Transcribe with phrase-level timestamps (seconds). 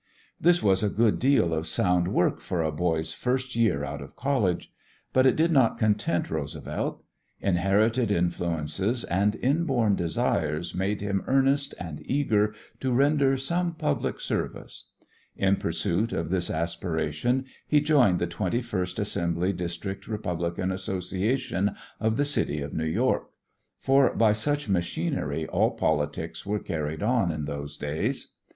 [0.39, 4.15] This was a good deal of sound work for a boy's first year out of
[4.15, 4.71] college.
[5.13, 7.03] But it did not content Roosevelt.
[7.39, 14.89] Inherited influences and inborn desires made him earnest and eager to render some public service.
[15.37, 22.17] In pursuit of this aspiration he joined the Twenty first Assembly District Republican Association of
[22.17, 23.29] the city of New York,
[23.77, 28.29] for by such machinery all politics were carried on in those days.